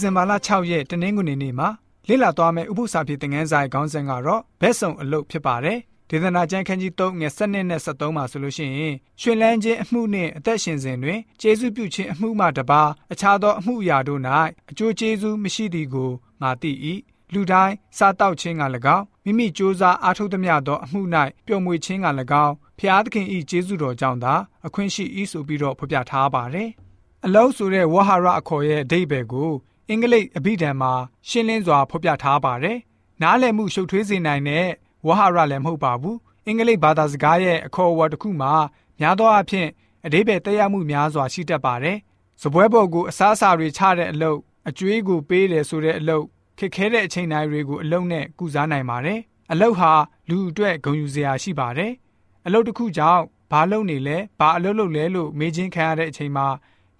[0.00, 1.68] ဇင်ဘာလ6ရက်တနင်္ဂနွေနေ့မှာ
[2.08, 5.78] လေ့လာသွားမယ့်ဥပုသ္စာပြေသင်ခန်းစာရဲ့ခေါင်းစဉ်ကတော့ဘက်ဆုံအလုပ်ဖြစ်ပါတယ်။
[6.10, 12.82] ဒေသနာကျမ်းခန်းကြီး3ငယ်7နဲ့73မှာဆိုလို့ရှိရင်ရှင်လန်းခြင်းအမှုနှင့်အသက်ရှင်စဉ်တွင်ကျေးဇူးပြုခြင်းအမှုမှတပါ
[13.12, 14.20] အခြားသောအမှုအရာတို့၌
[14.70, 16.10] အကျိုးကျေးဇူးမရှိသည်ကို
[16.42, 16.72] ငါသိ၏။
[17.32, 18.62] လူတိုင်းစားတောက်ခြင်းက၎
[18.96, 21.00] င်းမိမိစ조사အားထုတ်သမျှသောအမှု၌
[21.46, 22.06] ပျော်မွေခြင်းက၎
[22.44, 24.34] င်းဖျားသခင်၏ကျေးဇူးတော်ကြောင့်သာ
[24.66, 26.68] အခွင့်ရှိ၏ဆိုပြီးတော့ဖော်ပြထားပါတယ်။
[27.26, 29.50] အလုံးဆိုတဲ့ဝဟာရအခေါ်ရဲ့အဓိပ္ပာယ်ကို
[29.90, 30.92] အင်္ဂလိပ်အဘိဓမ္မာ
[31.28, 32.78] ရှင်းလင်းစွာဖော်ပြထားပါတယ်။
[33.22, 34.66] နားလည်မှုရှုပ်ထွေးစေနိုင်တဲ့
[35.06, 36.16] ဝဟာရလည်းမဟုတ်ပါဘူး။
[36.46, 38.52] အင်္ဂလိပ်ဘာသာစကားရဲ့အခေါ်အဝေါ်တစ်ခုမှာ
[39.00, 39.68] များသောအားဖြင့်
[40.06, 41.96] အဓိပ္ပာယ်တက်ရောက်မှုများစွာရှိတတ်ပါတယ်။
[42.42, 46.24] စပွဲပေါ်ကိုအစားအစာတွေချတဲ့အလုပ်အကျွေးကိုပေးတယ်ဆိုတဲ့အလုပ်
[46.58, 49.20] ခက်ခဲတဲ့အချိန်တိုင်းတွေကိုအလုပ်နဲ့ကုစားနိုင်ပါတယ်။
[49.52, 49.92] အလုပ်ဟာ
[50.28, 51.92] လူအတွက်ဂုဏ်ယူစရာရှိပါတယ်။
[52.46, 56.46] အလုပ်တစ်ခုကြောင့်ဘာလုပ်နေလဲဘာအလုပ်လုပ်လဲလို့မေးချင်းခံရတဲ့အချိန်မှာ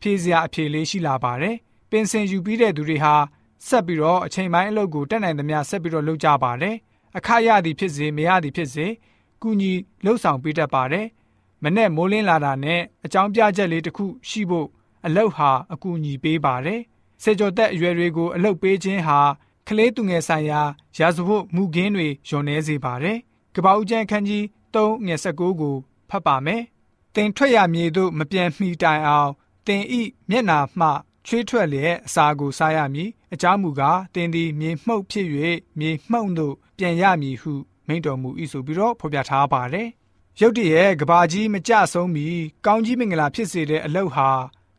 [0.00, 3.14] ဖြေစရာအဖြေလေးရှိလာပါတယ်။ပ င်စင်ယူပြီးတဲ့သူတွေဟာ
[3.66, 6.76] ဆက်ပြီးတော့အချိန်ပိုင်းအလုပ်ကိုတက်နိုင်သမျှဆက်ပြီးတော့လုပ်ကြပါတယ်။
[7.16, 8.86] အခရသည်ဖြစ်စေမရသည်ဖြစ်စေ
[9.42, 9.72] ကုညီ
[10.04, 11.06] လှုပ်ဆောင်ပေးတတ်ပါတယ်။
[11.62, 14.68] မနဲ့မိုးလင်းလာတာနဲ့အကြောင်းပြချက်လေးတစ်ခုရှိဖို့
[15.06, 16.80] အလုပ်ဟာအကူအညီပေးပါတယ်။
[17.22, 19.18] စေကျော်သက်အရွယ်တွေကိုအလုပ်ပေးခြင်းဟာ
[19.68, 20.62] ကလေးသူငယ်ဆိုင်ရာ
[20.98, 23.18] ရာဇဝတ်မှုခင်းတွေညှော်နှဲစေပါတယ်။
[23.54, 24.42] ကပ္ပဦးကျန်းခန်းကြီး
[24.74, 25.74] 3ငယ်19ကို
[26.10, 26.62] ဖတ်ပါမယ်။
[27.14, 29.30] တင်ထွက်ရမြေသို့မပြန်မီတိုင်အောင်
[29.66, 30.88] တင်ဤမျက်နာမှ
[31.26, 35.26] ချွေးထွက်လျက်အစာကိုစားရမည်အကြောင်းမူကားတင်းသည်မြေမှုန့်ဖြစ်၍
[35.78, 37.52] မြေမှုန့်သို့ပြန်ရမည်ဟု
[37.86, 39.88] မိန့်တော်မူ၏ဆိုပြီးတော့ဖော်ပြထားပါတယ်
[40.40, 42.26] ရုတ်တရက်ကဘာကြီးမကြဆုံးမီ
[42.66, 44.30] ကောင်းကြီးမင်္ဂလာဖြစ်စေတဲ့အလုတ်ဟာ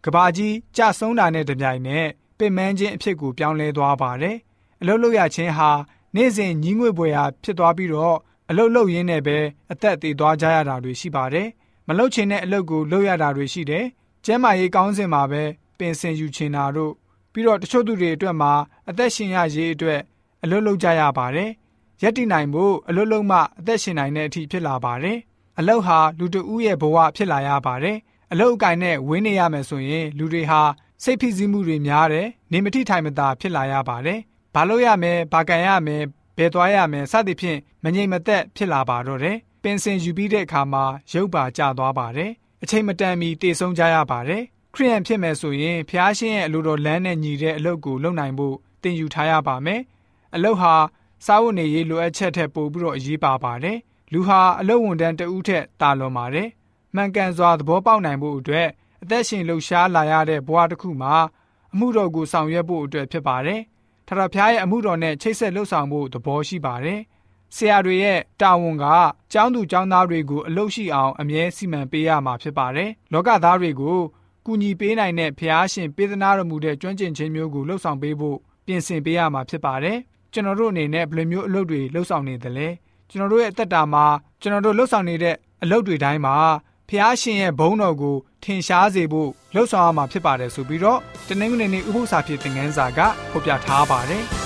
[0.06, 2.08] ကဘာကြီးကြဆုံးတာနဲ့တပြိုင်နက်
[2.38, 4.38] ပင်မန်းခြင်းအဖြစ်ကိုပြောင်းလဲသွားပါတယ်
[4.82, 5.72] အလုတ်လို့ရခြင်းဟာ
[6.16, 8.18] နေ့စဉ်ညီးငွေပွေရာဖြစ်သွားပြီးတော့
[8.50, 9.38] အလုတ်လုတ်ရင်းနဲ့ပဲ
[9.72, 11.48] အသက်သေးသွားကြရတာတွေရှိပါတယ်
[11.88, 13.86] မလုတ်ချင်တဲ့အလုတ်ကိုလုတ်ရတာတွေရှိတယ်
[14.26, 15.44] ကျမ်းမာရေးကောင်းစဉ်မှာပဲ
[15.78, 16.94] ပင်စင်ယူချင်တာတို့
[17.32, 18.54] ပြီးတော့တချို့သူတွေအတွက်မှာ
[18.90, 20.02] အသက်ရှင်ရရေးအတွက်
[20.44, 21.50] အလွတ်လုပ်ကြရပါတယ်။
[22.04, 25.18] ရက်တည်နိုင်ဖို့အလွတ်လုံးမှအသက်ရှင်နိုင်တဲ့အထိဖြစ်လာပါတယ်။
[25.60, 27.98] အလုတ်ဟာလူတဦးရဲ့ဘဝဖြစ်လာရပါတယ်။
[28.32, 30.62] အလုတ်အကင်နဲ့ဝင်းနေရမယ်ဆိုရင်လူတွေဟာ
[31.04, 34.20] စိတ်ဖိစီးမှုတွေများတယ်။နေမထိထိုင်မသာဖြစ်လာရပါတယ်။
[34.56, 36.02] ဘာလို့ရမယ်၊ဘာကန်ရမယ်၊
[36.38, 42.32] ဘယ်သွားရမယ်စသဖြင့်မငြိမ်မသက်ဖြစ်လာပါတော့တယ်။ပင်စင်ယူပြီးတဲ့အခါမှာရုပ်ပါကျသွားပါတယ်။
[42.64, 44.44] အချိန်မတန်မီတည်ဆုံးကြရပါတယ်
[44.76, 49.82] ခရိယန်ဖြစ်မယ်ဆိုရင်ဖျားရှင်ရဲ့အလိုတော်လမ်းနဲ့ညီတဲ့အလုပ်ကိုလုပ်နိုင်ဖို့သင်ယူထားရပါမယ်။
[50.36, 50.74] အလုပ်ဟာ
[51.26, 53.78] စားဝတ်နေရေးလိုအပ်ချက်ထက်ပိုပြီးတော့အရေးပါပါတယ်။
[54.14, 56.48] လူဟာအလုပ်ဝန်ထမ်းတဦးထက်တာလွန်ပါတယ်။
[56.96, 58.68] မှန်ကန်စွာသဘောပေါက်နိုင်ဖို့အတွက်
[59.04, 61.16] အသက်ရှင်လှုပ်ရှားလာရတဲ့ဘဝတစ်ခုမှာ
[61.74, 63.62] အမှုတော်ကိုဆောင်ရွက်ဖို့အတွက်ဖြစ်ပါတယ်။
[64.08, 67.00] ထထဖျားရဲ့အမှုတော်နဲ့ချိတ်ဆက်လှုပ်ဆောင်ဖို့သဘောရှိပါတယ်။
[67.56, 68.86] ဆရာတွေရဲ့တာဝန်က
[69.34, 74.00] ကျောင်းသူကျောင်းသားတွေကိုအလုပ်ရှိအောင်အမြဲစီမံပေးရမှာဖြစ်ပါတယ်။လောကသားတွေကို
[74.46, 79.98] ကူညီပေးနိုင်တဲ့ဖျားရှင်ပေးသနာတော်မူတဲ့ကျွမ်းကျင်ခြင်းမျိုးကိုလှုပ်ဆောင်ပေးဖို့ပြင်ဆင်ပေးရမှာဖြစ်ပါတယ်။
[80.34, 82.68] ကျွန်တော်တို့အနေနဲ့ဘယ်လိုမျိုးအလုပ်တွေလှုပ်ဆောင်နေသလဲ။
[83.10, 84.06] ကျွန်တော်တို့ရဲ့အသက်တာမှာ
[84.42, 86.36] ကျွန်တော်တို့လှုပ်ဆောင်နေတဲ့အလုပ်တွေတိုင်းမှာ
[86.90, 93.00] ဖျားရှင်ရဲ့ဘုန်းတော်ကိုထင်ရှားစေဖို့လှုပ်ဆောင်ရမှာဖြစ်ပါတယ်ဆိုပြီးတော့တနင်္ဂနွေနေ့ဥပုသ္စာဖြစ်တဲ့ငန်းစာက
[93.32, 94.26] ဖော်ပြထားပါတယ်။